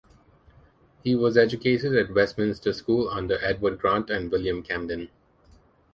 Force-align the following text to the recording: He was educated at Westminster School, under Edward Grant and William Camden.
He 1.03 1.13
was 1.13 1.37
educated 1.37 1.95
at 1.95 2.11
Westminster 2.15 2.73
School, 2.73 3.07
under 3.07 3.37
Edward 3.45 3.77
Grant 3.77 4.09
and 4.09 4.31
William 4.31 4.63
Camden. 4.63 5.11